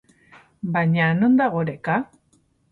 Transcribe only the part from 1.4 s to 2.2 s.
dago oreka?